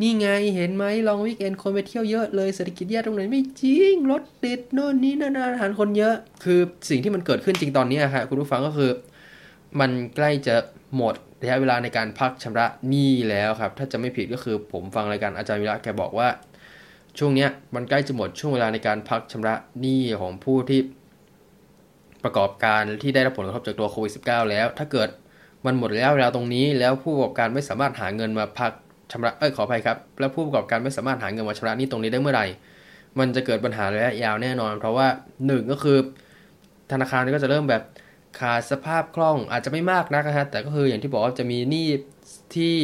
[0.00, 8.90] นี่ไงเห็นไหมลองวิกเอนคนไปเที่ยวเยอะเลยเศรษฐกิจแย่ตรงไหนไม่จริงรถติดโน่นนี่นั่นอาหารคนเยอะ คือสิ่งที่มันเกิดขึ้นจริงตอนนี้ครับคุณผู้ฟังก็คือ
[9.80, 10.54] มันใกล้จะ
[10.96, 16.28] หมดระยะเวลาในการพักชำระหนี้แล้วครับ ถ้าจะไม่ผิดก็คือผมฟังรายการอาจารย์วิระแกบอกว่า
[17.18, 20.80] ช่วงนี้มันใกล้จะหมดช่วงเวลาในการพักชำระหนี้ของผู้ที่
[22.24, 25.08] ประกอบการที่ได้รับผลกระทบจากตัวโควิด -19 แล้ว ถ้าเกิด
[25.66, 28.72] มันหมดระยะเวลาตรงนี้ แล้วผู้ประกอบการไม่สามารถหาเงินมาพัก
[29.12, 32.46] ชำระเอ้ยขออภัยครับ แล้วผู้ประกอบการไม่สามารถหาเงินมาชำระหนี้ตรงนี้ได้เมื่อไหร่
[33.18, 35.08] มันจะเกิดปัญหาระยะยาวแน่นอน เพราะว่า
[35.40, 35.98] 1ก็คือ
[36.92, 37.82] ธนาคารก็จะเริ่มแบบ
[38.40, 41.88] ขาดสภาพคล่องอาจจะไม่มากนักนะฮะแต่ก็คืออย่างที่บอกว่าจะมีหนี้
[42.54, 42.74] ที่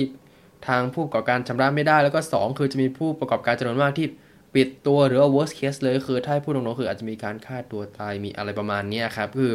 [0.66, 4.06] ทางผู้ประกอบการชำระไม่ได้ แล้วก็ 2 คือจะมีผู้ประกอบการจำนวนมากที่
[4.54, 9.52] ปิดตัวหรือว่า worst case เลยคือถ้าพูดตรงๆคืออาจจะมีการฆ่าตัวตายมีอะไรประมาณนี้ครับคือ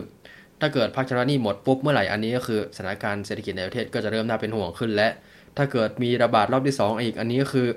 [0.61, 5.09] ถ้าเกิดภาคชำระหนี้หมดปุ๊บเมื่อไหร่อันนี้ก็คือสถานการณ์เศรษฐกิจในประเทศก็จะเริ่มน่าเป็นห่วงขึ้น และ
[5.57, 7.67] ถ้าเกิดมีระบาดรอบที่ 2 อีก อันนี้ก็คือ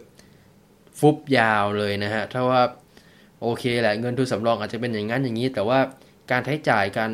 [0.98, 2.62] ฟุบยาวเลยนะฮะถ้าว่า
[3.42, 5.78] โอเคแหละเงินทุนสำรองอาจจะเป็นอย่างนั้นอย่างนี้ แต่ว่า
[6.30, 7.10] การใช้จ่ายการ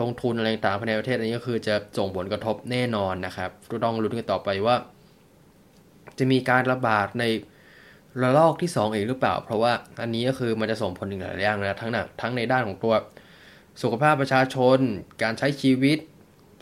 [0.00, 3.50] ลงทุนอะไรต่างภายในประเทศอันนี้ก็คือจะส่งผลกระทบแน่นอนนะครับ
[3.84, 4.76] ต้องรุ้นกันต่อไปว่า
[6.18, 7.24] จะมีการระบาดใน
[8.22, 12.94] ระลอกที่ 2 อีกหรือเปล่า เพราะว่าอันนี้ก็คือมันจะส่งผลถึงหลายอย่างนะทั้งหนักทั้งในด้านของตัว
[13.82, 14.78] สุขภาพประชาชน
[15.22, 15.98] การใช้ชีวิต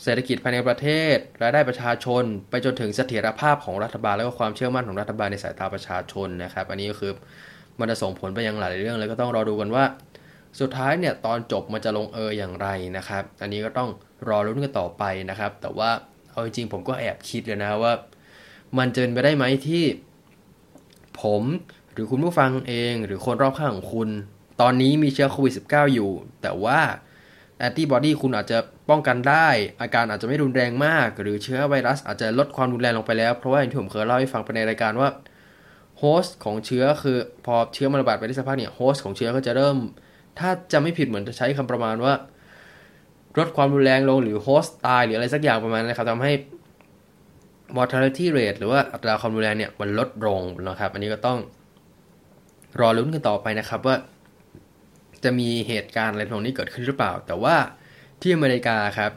[0.03, 7.13] เศรษฐกิจภายในประเทศ รายได้ประชาชน ไปจนถึงเสถียรภาพของรัฐบาลและก็ความเชื่อมั่นของรัฐบาลในสายตาประชาชนนะครับ อันนี้ก็คือ
[7.79, 9.85] มันจะส่งผลไปยังหลายเรื่องเลยก็ต้องรอดูกันว่า
[10.61, 13.91] สุดท้ายเนี่ยตอนจบมันจะลงเอยอย่างไรนะครับ อันนี้ก็ต้อง
[14.29, 15.91] รอรุ้นกันต่อไปนะครับ แต่ว่า
[16.31, 17.93] เอาจริงๆผมก็แอบคิดเลยนะว่า
[18.79, 19.85] มันจะเป็นไปได้ไหมที่
[21.23, 21.43] ผม
[21.93, 24.09] หรือคุณผู้ฟังเอง หรือคนรอบข้างของคุณ
[24.61, 26.11] ตอนนี้มีเชื้อโควิด -19 อยู่
[26.43, 26.81] แต่ว่า
[27.59, 28.59] แอนติบอดีคุณอาจจะ
[28.91, 29.49] ป้องกันได้
[29.81, 35.09] อาการอาจจะไม่รุนแรงมาก หรือเชื้อไวรัสอาจจะลดความรุนแรงลงไปแล้ว เพราะว่าอย่างที่ผมเคยเล่าให้ฟังไปในรายการว่า
[35.99, 39.77] host ของเชื้อคือพอเชื้อมันระบาดไปได้สักพักเนี่ย host ของเชื้อก็จะเริ่ม
[40.39, 42.15] ถ้าจะไม่ผิดเหมือนจะใช้คำประมาณว่า
[43.39, 46.33] ลดความรุนแรงลงหรือ host ตายหรืออะไรสักอย่างประมาณนั้นนะครับทำให้
[47.77, 51.39] mortality rate หรือว่าอัตราความรุนแรงเนี่ยมันลดลงนะครับ อันนี้ก็ต้อง
[52.81, 53.97] รอลุ้นกันต่อไปนะครับว่า
[55.25, 57.57] จะมีเหตุการณ์อะไรตรงนี้เกิดขึ้นหรือเปล่า แต่ว่า
[58.21, 59.13] ที่อเมริกาครับ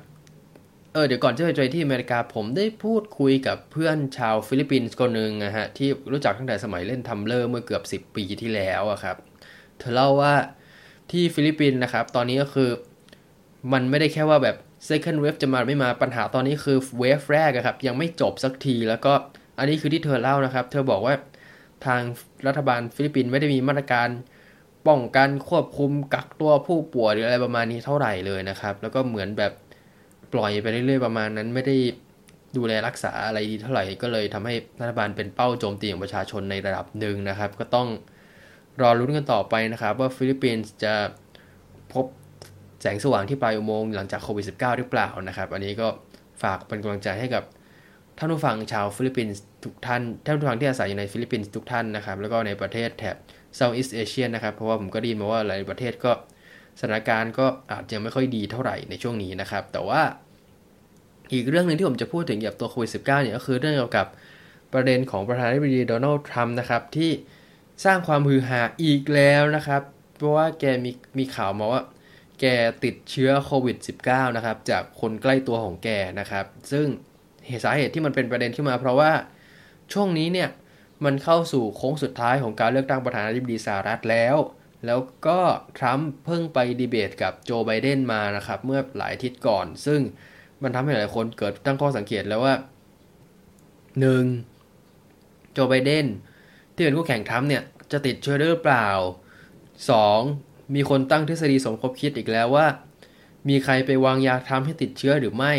[0.94, 9.18] เออเดี๋ยวก่อนที่จะไปที่อเมริกาผมได้พูดคุยกับเพื่อนชาวฟิลิปปินส์คนหนึ่งนะฮะที่รู้จักตั้งแต่สมัยเล่น Tumblr เมื่อเกือบ 10 ปีที่แล้วอะครับ
[9.78, 10.34] เธอเล่าว่า
[11.12, 12.70] ที่ฟิลิปปินส์นะครับ ตอนนี้ก็คือ
[13.74, 14.58] มันไม่ได้แค่ว่าแบบ
[14.88, 19.14] second wave จะมาไม่มาปัญหาตอนนี้คือ wave แรกครับ ยังไม่จบสักทีแล้วก็
[19.58, 21.16] อันนี้คือที่เธอเล่านะครับ เธอบอกว่า
[21.86, 22.02] ทาง
[22.48, 24.10] รัฐบาลฟิลิปปินส์ไม่ได้มีมาตรการ
[24.88, 29.54] ป้องกันควบคุมกักตัวผู้ป่วยหรืออะไรประมาณนี้เท่าไหร่เลยนะครับ แล้วก็เหมือนแบบ
[30.34, 31.76] ปล่อยไปเรื่อยๆประมาณนั้นไม่ได้
[32.58, 37.88] ดูแลรักษาอะไรดีเท่าไหร่ก็เลยทำให้รัฐบาลเป็นเป้าโจมตีของประชาชนในระดับหนึ่งนะครับ ก็ต้อง
[38.82, 40.96] รอลุ้นกันต่อไปนะครับ ว่าฟิลิปปินส์จะ
[41.94, 42.06] พบ
[42.82, 45.88] แสงสว่างที่ปลายอุโมงค์หลังจากโควิด -19 หรือเปล่านะครับ อันนี้ก็
[46.44, 47.44] ฝากเป็นกำลังใจให้กับ
[48.18, 53.16] ท่านผู้ฟังชาวฟิลิปปินส์ทุกท่านท่านผู้ฟังที่อาศัยอยู่ในฟิลิปปินส์ทุกท่านนะครับ แล้วก็ในประเทศแถบ
[53.58, 56.12] Southeast Asia นะครับ เพราะว่าผมก็ได้ยินมาว่าหลายประเทศก็
[56.80, 60.02] สถานการณ์ก็อาจจะไม่ค่อยดีเท่าไหร่ในช่วงนี้นะครับ แต่ว่า
[61.34, 64.08] อีกเรื่องหนึ่งที่ผมจะพูดถึงเกี่ยวกับตัวโควิด -19 เนี่ยก็คือเรื่องเกี่ยวกับ
[64.74, 67.12] ประเด็นของประธานาธิบดีโดนัลด์ทรัมป์นะครับที่
[67.86, 69.82] สร้างความฮือฮาอีกแล้วนะครับ
[70.18, 71.82] เพราะว่าแกมีมีข่าวมาว่า
[72.42, 72.46] แก
[72.84, 76.88] ติดเชื้อโควิด -19 นะครับ จากคนใกล้ตัวของแกนะครับ ซึ่ง
[77.66, 79.12] สาเหตุที่มันเป็นประเด็นขึ้นมา เพราะว่า
[79.94, 80.50] ช่วงนี้เนี่ย
[81.06, 84.36] มันเข้าสู่โค้งสุดท้ายของการเลือกตั้งประธานาธิบดีสหรัฐแล้ว
[84.86, 85.40] แล้วก็
[85.78, 90.02] ทรัมป์เพิ่งไปดีเบตกับโจไบเดนมานะครับ เมื่อหลายทิตย์ก่อน ซึ่ง
[90.64, 92.56] มันทำให้หลายคนเกิดตั้งข้อสังเกตแล้วว่า
[93.80, 95.54] 1.
[95.54, 96.06] โจไบเดน
[96.74, 98.88] ที่เป็นคู่แข่งทรัมป์เนี่ยจะติดเชื้อหรือเปล่า
[99.90, 100.49] 2.
[100.76, 102.68] มีคนตั้งทฤษฎีสมคบคิดอีกแล้วว่า
[103.50, 105.54] มีใครไปวางยาทำให้ติดเชื้อหรือไม่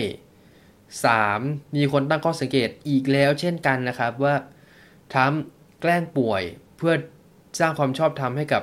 [0.85, 1.77] 3.
[1.77, 4.35] มีคนตั้งข้อสังเกตอีกแล้วเช่นกันนะครับว่า
[5.12, 5.33] ทรัม
[5.81, 6.42] แกล้งป่วย
[6.77, 6.92] เพื่อ
[7.61, 8.62] สร้างความชอบธรรมให้กับ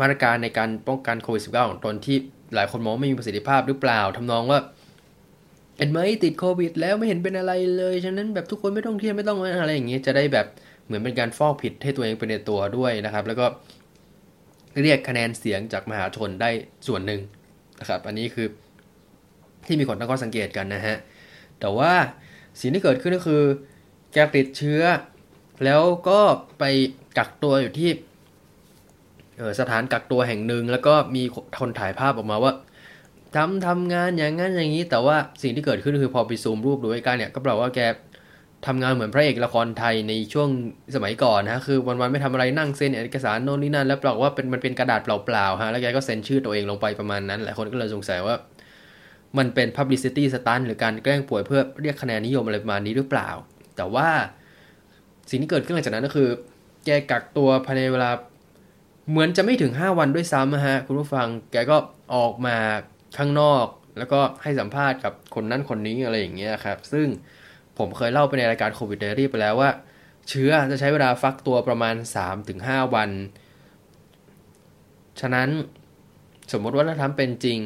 [0.00, 2.16] มาตรการในการป้องกันโควิด -19 ของตนที่
[2.54, 4.60] หลายคนมองไม่มีประสิทธิภาพหรือเปล่าทำนองว่า
[5.78, 10.46] เห็นไหมติดโควิด แล้วไม่เห็นเป็นอะไรเลยฉะนั้นแบบทุกคนไม่ต้องเที่ยวไม่ต้องอะไรอย่างนี้ยจะได้แบบ
[10.86, 13.46] เหมือนเป็นการฟอกผิดให้ตัวเองเป็นในตัวด้วยนะครับ แล้วก็
[14.82, 16.50] เรียกคะแนนเสียงจากมหาชนได้
[16.86, 17.20] ส่วนหนึ่ง
[17.80, 18.46] นะครับ อันนี้คือ
[19.66, 20.96] ที่มีคนตั้งข้อสังเกตกันนะฮะ
[21.60, 21.92] แต่ว่า
[22.60, 23.42] สิ่งที่เกิดขึ้นก็คือ
[24.12, 24.82] แกติดเชื้อ
[25.64, 26.20] แล้วก็
[26.58, 26.64] ไป
[27.18, 27.90] กักตัวอยู่ที่
[29.60, 31.22] สถานกักตัวแห่งหนึ่ง แล้วก็มี
[31.58, 32.52] คนถ่ายภาพออกมาว่า
[33.36, 37.80] ทำทำงานอย่างนั้นอย่างนี้ แต่ว่าสิ่งที่เกิดขึ้นคือพอไปซูมรูปดูใกล้ๆเนี่ย ก็แปลว่าแก
[38.66, 40.48] ทำงานเหมือนพระเอกละครไทยในช่วง
[40.94, 48.34] สมัยก่อนนะคือวันๆไม่ทำอะไรนั่งเซ็นเอกสารโน่นนี่นั่น แล้วบอกว่าเป็นมันเป็นกระดาษเปล่าๆฮะแล้วแกก็เซ็นชื่อตัวเองลงไปประมาณนั้นหลายคนก็เลยสงสัยว่า
[49.38, 53.28] มันเป็น publicity stunt หรือการแกล้งป่วยเพื่อเรียกคะแนนนิยมอะไรประมาณนี้หรือเปล่า
[53.76, 54.08] แต่ว่า
[55.30, 56.28] สิ่งที่เกิดขึ้นหลังจากนั้นก็คือ
[56.84, 58.10] แกกักตัวภายในเวลา
[59.10, 61.76] เหมือนจะไม่ถึง 5 วันด้วยซ้ำนะฮะคุณผู้ฟังแกก็
[62.14, 62.56] ออกมา
[63.16, 63.66] ข้างนอก
[63.98, 67.06] แล้วก็ให้สัมภาษณ์กับคนนั้นคนนี้อะไรอย่างเงี้ยครับ ซึ่ง
[67.78, 69.70] ผมเคยเล่าไปในรายการโควิดเดรี่ไปแล้วว่า
[70.28, 71.94] เชื้อจะใช้เวลาฟักตัวประมาณ
[72.44, 73.10] 3-5 วัน
[75.20, 75.48] ฉะนั้น
[76.52, 77.58] สมมติว่าถ้าทำเป็นจริง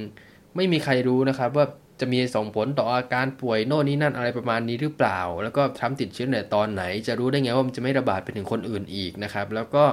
[0.57, 1.66] ไม่มีใครรู้นะครับว่า
[2.01, 9.85] จะมีส่งผลต่ออาการป่วยโน่นนี่นั่นอะไรประมาณนี้หรือเปล่า แล้วก็ทรัมติดเชื้อในตอนไหน จะรู้ได้ไงว่ามันจะไม่ระบาดไปถึงคนอื่นอีกนะครับ แล้วก็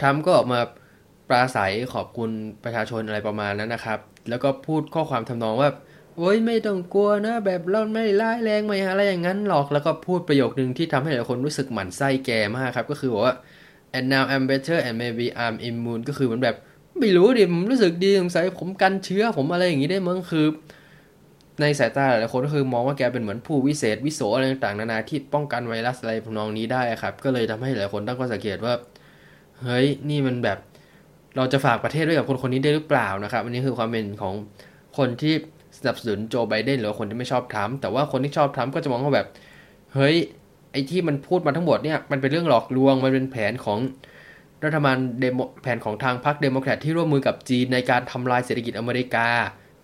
[0.00, 0.60] ทรัมก็ออกมา
[1.28, 2.30] ปราศัยขอบคุณ
[2.64, 5.70] ประชาชนอะไรประมาณนั้นนะครับ แล้วก็พูดข้อความทำนองว่า
[6.18, 13.34] โอ้ยไม่ต้องกลัวนะ แบบเราไม่ร้ายแรงไม่อะไรอย่างนั้นหรอกแล้วก็พูดประโยคนึงที่ทำให้หลายคนรู้สึกหมั่นไส้แกมากครับ ก็คือบอกว่า
[13.96, 16.56] and now I'm better and maybe I'm immune ก็คือเหมันแบบ
[17.00, 20.46] ไม่รู้ดิผมรู้สึกดีสงสัยผมกันเชื้อผมอะไรอย่างนี้ได้มั้งคือ
[21.60, 28.74] ในสายตาหลายคนก็คือมองว่าแกเป็นเหมือนผู้วิเศษวิโสอะไรต่างๆนานาที่ป้องกันไวรัสอะไรพวกนองนี้ได้ครับ ก็เลยทำให้หลายคนตั้งข้อสังเกตว่า
[29.62, 30.58] เฮ้ยนี่มันแบบ
[31.36, 34.34] เราจะฝากประเทศไว้กับคนคนนี้ได้หรือเปล่านะครับอันนี้คือความเห็นของ
[34.98, 35.34] คนที่
[35.78, 39.26] สนับสนุนโจไบเดนหรือคนที่ไม่ชอบทรัมป์แต่ว่าคนที่ชอบทรัมป์ก็จะมองว่าแบบ
[39.94, 40.16] เฮ้ย
[40.72, 43.78] ไอ้ที่มันพูดมาทั้งหมดเนี่ยมันเป็นเรื่องหลอกลวงมันเป็นแผนของ
[44.64, 49.28] รัฐบาลเดโมแผนของทางพรรคเดโมแครตที่ร่วมมือกับจีนในการทำลายเศรษฐกิจอเมริกา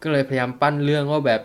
[0.03, 1.41] ก็เลยพยายามปั้นเรื่องว่าแบบ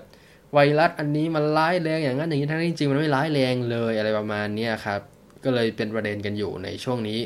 [0.53, 5.01] ไวรัสอันนี้มันร้ายแรงอย่างนั้นอย่างนี้ทั้งที่จริงมันไม่ร้ายแรงเลยอะไรประมาณนี้ครับ
[5.43, 7.19] ก็เลยเป็นประเด็นกันอยู่ในช่วงนี้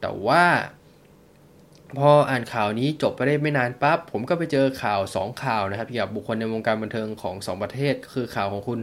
[0.00, 0.44] แต่ว่า
[1.98, 8.80] พออ่านข่าวนี้จบไปได้ไม่นานปั๊บผมก็ไปเจอข่าว 2 ข่าวนะครับเกี่ยวกับบุคคลในวงการบันเทิงของ 2 ประเทศ คือข่าวของคุณ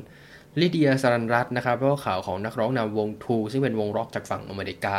[0.59, 4.97] ลิเดียสรันรัตน์นะครับแล้วก็ข่าวของนักร้องนำวงทูซึ่งเป็นวงร็อกจากฝั่งอเมริกา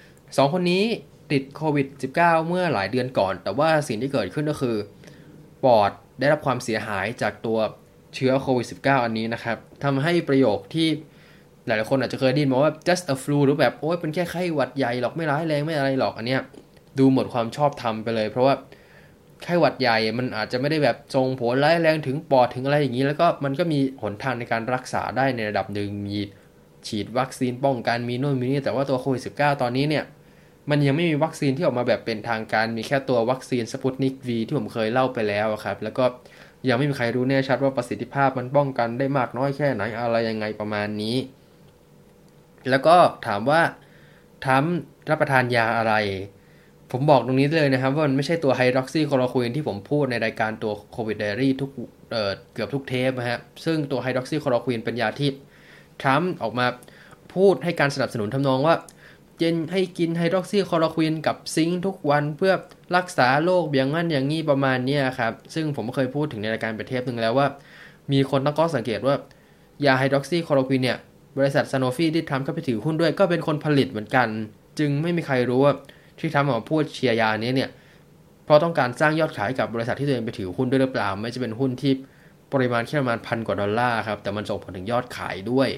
[0.00, 0.84] 2 คนนี้
[1.32, 1.86] ติดโควิด
[2.18, 4.76] -19 เมื่อหลายเดือนก่อน แต่ว่าสิ่งที่เกิดขึ้นก็คือ
[5.64, 7.58] ปอดได้รับความเสียหายจากตัว
[8.14, 10.88] เชื้อโควิด -19 อันนี้นะครับทำให้ประโยคที่
[11.66, 16.42] หลายๆคนอาจจะเคยได้ยินมาว่า just a flu หรือแบบโอ้ยเป็นแค่ไข้หวัดใหญ่หรอกไม่ร้ายแรงไม่อะไรหรอกอันเนี้ย
[16.98, 18.54] ดูหมดความชอบธรรมไปเลย เพราะว่า
[19.42, 26.18] ไข้หวัดใหญ่มันอาจจะไม่ได้แบบทรงผลร้ายแรงถึงปอดถึงอะไรอย่างนี้ แล้วก็มันก็มีหนทางในการรักษาได้ในระดับหนึ่งมี
[26.86, 30.04] ฉีดวัคซีนป้องกันมีโน่นมีนี่แต่ว่าตัวโควิด -19 ตอนนี้เนี่ย
[30.70, 36.04] มันยังไม่มีวัคซีนที่ออกมาแบบเป็นทางการมีแค่ตัววัคซีนสปุตนิก V ที่ผมเคยเล่าไปแล้วครับ แล้วก็
[36.68, 41.16] ยังไม่มีใครรู้แน่ชัดว่าประสิทธิภาพมันป้องกันได้มากน้อยแค่ไหนอะไรยังไงประมาณนี้
[42.70, 43.60] แล้วก็ถามว่า
[44.46, 45.94] ทำรับประทานยาอะไร
[46.92, 52.14] ผมบอกตรงนี้เลยนะครับ ว่ามันไม่ใช่ตัวไฮดรอกซีคลอโรควินที่ผมพูดในรายการตัว Covid Diary ทุก
[52.54, 55.30] เกือบทุกเทปนะครับซึ่งตัวไฮดรอกซีคลอโรควินเป็นยาที่
[56.02, 56.66] ทรัมป์ออกมา
[57.34, 58.74] พูดให้การสนับสนุนทำนองว่า
[59.38, 62.54] เชียร์ให้กินไฮดรอกซีคลอโรควินกับ zinc ทุกวันเพื่อ
[62.96, 67.46] รักษาโรคอย่างนั้นอย่างนี้ประมาณนี้ครับซึ่งผมเคยพูดถึงในรายการไปเทปหนึ่งแล้วว่า
[68.12, 69.14] มีคนตั้งข้อสังเกตว่า
[69.84, 70.98] ยาไฮดรอกซีคลอโรควินเนี่ย
[71.38, 74.28] บริษัท Sanofi ที่ทำก็ไปถือหุ้นด้วยก็เป็นคนผลิตเหมือนกัน
[74.78, 75.74] จึงไม่มีใครรู้ว่า
[76.18, 77.70] ที่ทำออกมาพูดเชียร์ยานี้เนี่ย
[78.44, 81.92] เพราะต้องการสร้างยอดขายกับบริษัทที่ตัวเองไปถือหุ้นด้วยหรือเปล่า แม้จะเป็นหุ้นที่
[82.52, 85.68] ปริมาณแค่ประมาณพันกว่าดอลลาร์ครับแต่มันส่งผลถึงยอดขายด้วย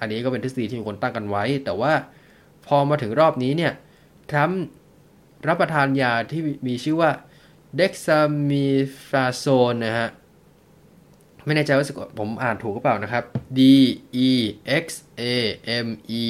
[0.00, 1.92] อันนี้ก็เป็นทฤษฎีที่มีคนตั้งกันไว้ แต่ว่า
[2.66, 3.72] พอมาถึงรอบนี้เนี่ย
[4.30, 4.62] ทรัมป์
[5.48, 7.10] รับประทานยาที่มีชื่อว่า
[7.76, 8.20] เด็กซา
[8.50, 8.66] มี
[9.08, 10.08] ฟาโซนนะฮะ
[11.46, 11.86] ไม่แน่ใจว่า
[12.18, 13.24] ผมอ่านถูกหรือเปล่านะครับ
[13.58, 13.60] D
[14.28, 14.30] E
[14.84, 14.86] X
[15.20, 15.22] A
[15.84, 15.88] M
[16.20, 16.22] E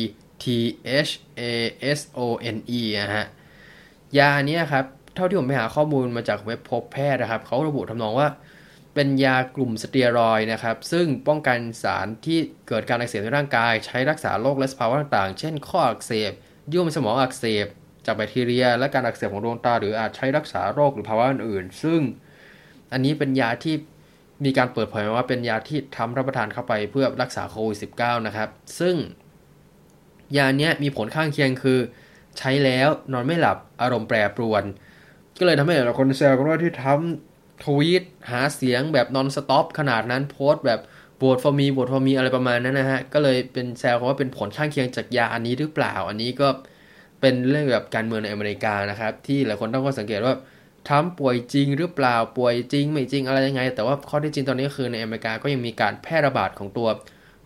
[0.43, 0.45] T
[1.07, 1.43] H A
[1.99, 2.21] S O
[2.55, 3.27] N E นะฮะ
[4.19, 8.29] ยาเนี้ยครับ เท่าที่ผมไปหาข้อมูลมาจากเว็บพบแพทย์นะครับเขาระบุทำนองว่า
[8.95, 16.33] เป็นยากลุ่มสเตียรอยนะครับ ซึ่งป้องกันสารที่เกิดการอักเสบในร่างกาย ใช้รักษาโรคและสภาวะต่างๆ เช่น ข้ออักเสบ
[16.73, 17.67] ยุ่มสมองอักเสบ
[18.07, 22.01] จากแบคทีเรีย และการอักเสบของดวงตา หรืออาจใช้รักษาโรคหรือภาวะอื่นๆ ซึ่ง
[22.93, 23.75] อันนี้เป็นยาที่
[24.45, 28.49] มีการเปิดเผยว่าเป็นยาที่ทำรับประทานเข้าไปเพื่อรักษาโควิด -19 นะครับ
[28.81, 28.97] ซึ่ง
[30.37, 31.81] ยาเนี้ยมีผลข้างเคียงคือ
[32.39, 34.65] ใช้แล้วนอนไม่หลับอารมณ์แปรปรวน
[35.39, 40.81] ก็เลยทำให้หลายคนแซวกันว่าที่ทำทวีตหาเสียงแบบ non-stop ขนาดนั้นโพสต์แบบ
[41.17, 46.49] vote for me vote for me อะไรประมาณนั้นนะฮะ ก็เลยเป็นแซวว่าเป็นผลข้างเคียงจากยาอันนี้หรือเปล่า อันนี้ก็
[47.21, 50.35] เป็นเรื่องแบบการเมืองในอเมริกานะครับ ที่หลายคนตั้งข้อสังเกตว่า
[50.89, 56.89] ทรัมป์ป่วยจริงหรือเปล่าป่วยจริง ไม่จริงอะไรยังไง แต่ว่าข้อที่จริงตอนนี้คือในอเมริกาก็ยังมีการแพร่ระบาดของตัว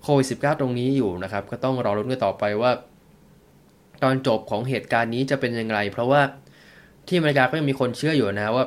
[0.02, 2.70] โควิด -19 ตรงนี้อยู่นะครับ ก็ต้องรอลุ้นกันต่อไปว่า
[4.02, 6.22] ตอนจบของเหตุการณ์นี้จะเป็นยังไงเพราะว่า
[7.06, 8.66] ที่อเมริกาก็ยังมีคนเชื่ออยู่นะว่า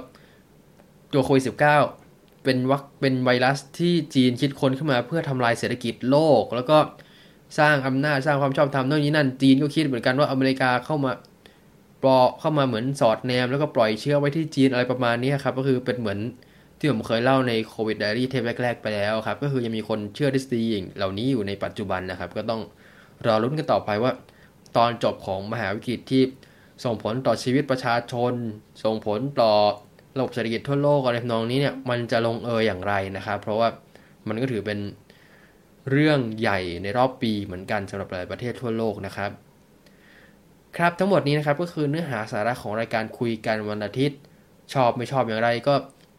[1.13, 6.77] ตัวโควิด -19 เป็นวัคเป็นไวรัสที่จีนคิดค้นขึ้นมาเพื่อทำลายเศรษฐกิจโลก แล้วก็
[7.59, 11.11] สร้างอำนาจสร้างความชอบธรรมโน่นนี้นั่นจีนก็คิดเหมือนกันว่าอเมริกาเข้ามา
[12.03, 16.19] ปลอเข้ามาเหมือนสอดแนม แล้วก็ปล่อยเชื้อไว้ที่จีนอะไรประมาณนี้ครับก็คือเป็นเหมือน
[16.79, 20.63] ที่ผมเคยเล่าในโควิดไดรี่เทปแรกๆไปแล้วครับ ก็คือยังมีคนเชื่อทฤษฎี
[20.97, 22.61] เหล่านี้อยู่ในปัจจุบันนะครับ ก็ต้อง
[23.25, 24.11] รอรุ้นกันต่อไปว่า
[24.77, 26.23] ตอนจบของมหาวิกฤตที่
[26.83, 28.33] ส่งผลต่อชีวิตประชาชน
[28.83, 29.53] ส่งผลต่อ
[30.17, 33.67] ระบบเศรษฐกิจทั่วโลกอะไรทำนองนี้เนี่ยมันจะลงเอยอย่างไรนะครับ เพราะว่า
[34.27, 34.79] มันก็ถือเป็น
[35.91, 39.31] เรื่องใหญ่ในรอบปีเหมือนกันสำหรับหลายประเทศทั่วโลกนะครับ
[40.77, 44.19] ครับทั้งหมดนี้นะครับก็คือเนื้อหาสาระของรายการคุยกันวันอาทิตย์
[44.73, 45.75] ชอบไม่ชอบอย่างไรก็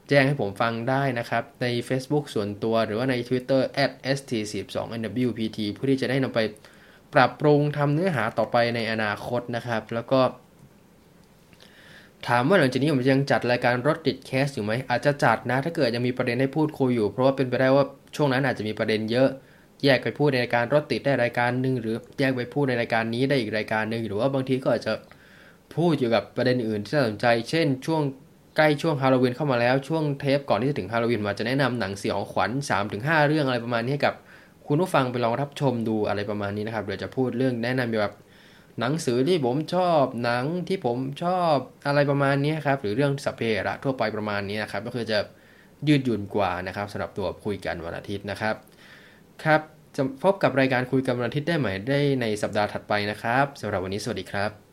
[0.08, 3.60] แจ้งให้ผมฟังได้นะครับ ใน Facebook ส่วนตัวหรือว่าใน Twitter
[4.16, 6.40] @st12nwpt เพื่อที่จะได้นำไป
[7.16, 10.20] ปรับปรุงทำเนื้อหาต่อไปในอนาคตนะครับ แล้วก็
[12.28, 17.84] ถามว่าหลังจากนี้ผมยังจัดรายการรถติดแคสอยู่ไหมอาจจะจัดนะ ถ้าเกิดยังมีประเด็นให้พูดคุยอยู่ เพราะว่าเป็นไปได้ว่า
[18.16, 19.28] ช่วงนั้นอาจจะมีประเด็นเยอะ
[19.84, 24.92] แยกไปพูดในรายการรถติดได้รายการหนึ่งหรือแยกไปพูดในรายการนี้ได้อีกรายการหนึ่งหรือว่าบางทีก็อาจจะ
[25.76, 28.02] พูดอยู่กับประเด็นอื่นที่น่าสนใจ เช่น ช่วง
[28.56, 32.50] ใกล้ช่วงฮาโลวีนเข้ามาแล้วช่วงเทปก่อนที่จะถึงฮาโลวีนมาจะแนะนำหนังสยองขวัญ
[32.88, 34.14] 3-5 เรื่องอะไรประมาณนี้ให้กับ
[34.68, 38.14] คุณผู้ฟังไปลองรับชมดูอะไรประมาณนี้นะครับเดี๋ยวจะพูดเรื่องแนะนำแบบ
[38.80, 41.54] หนังสือที่ผมชอบหนังที่ผมชอบ
[41.86, 45.18] อะไรประมาณนี้ครับหรือเรื่องสัพเพระทั่วไปประมาณนี้นะครับก็คือจะ
[45.88, 48.54] ยืดหยุ่นกว่านะครับสำหรับตัวคุยกันวันอาทิตย์นะครับ
[49.44, 49.60] ครับ
[49.96, 54.65] จะพบกับรายการคุยกันวันอาทิตย์ได้ใหม่ได้ในสัปดาห์ถัดไปนะครับสำหรับวันนี้สวัสดีครับ